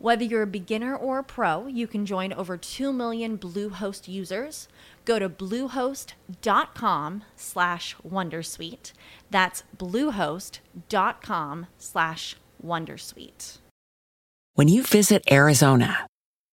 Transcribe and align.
Whether 0.00 0.24
you're 0.24 0.40
a 0.40 0.46
beginner 0.46 0.96
or 0.96 1.18
a 1.18 1.22
pro, 1.22 1.66
you 1.66 1.86
can 1.86 2.06
join 2.06 2.32
over 2.32 2.56
2 2.56 2.90
million 2.90 3.36
Bluehost 3.36 4.08
users. 4.08 4.66
Go 5.04 5.18
to 5.18 5.28
bluehost.com 5.28 7.24
slash 7.36 7.96
wondersuite. 7.96 8.92
That's 9.30 9.62
bluehost.com 9.76 11.66
slash 11.76 12.36
wondersuite. 12.64 13.58
When 14.54 14.68
you 14.68 14.84
visit 14.84 15.22
Arizona, 15.30 16.06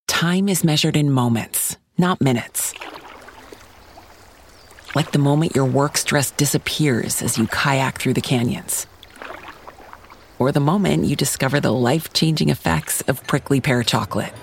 time 0.07 0.49
is 0.49 0.65
measured 0.65 0.97
in 0.97 1.09
moments, 1.09 1.77
not 1.97 2.19
minutes. 2.19 2.73
Like 4.93 5.13
the 5.13 5.19
moment 5.19 5.55
your 5.55 5.65
work 5.65 5.95
stress 5.95 6.31
disappears 6.31 7.21
as 7.21 7.37
you 7.37 7.47
kayak 7.47 7.97
through 7.97 8.15
the 8.15 8.21
canyons 8.21 8.87
or 10.39 10.51
the 10.51 10.59
moment 10.59 11.05
you 11.05 11.15
discover 11.15 11.59
the 11.59 11.73
life 11.73 12.13
changing 12.13 12.49
effects 12.49 13.01
of 13.01 13.25
prickly 13.27 13.61
pear 13.61 13.83
chocolate. 13.83 14.33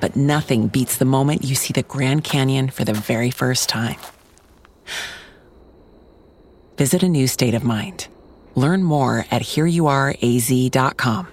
But 0.00 0.16
nothing 0.16 0.68
beats 0.68 0.96
the 0.96 1.04
moment 1.04 1.44
you 1.44 1.54
see 1.54 1.72
the 1.72 1.82
Grand 1.82 2.24
Canyon 2.24 2.70
for 2.70 2.84
the 2.84 2.94
very 2.94 3.30
first 3.30 3.68
time. 3.68 3.98
Visit 6.76 7.02
a 7.02 7.08
new 7.08 7.26
state 7.28 7.54
of 7.54 7.62
mind. 7.64 8.08
Learn 8.54 8.82
more 8.82 9.26
at 9.30 9.42
hereyouareaz.com. 9.42 11.28